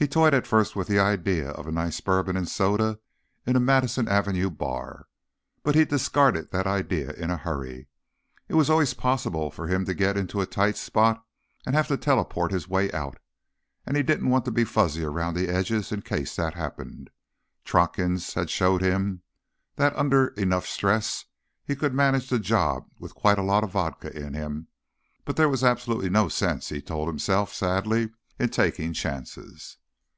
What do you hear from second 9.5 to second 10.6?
for him to get into a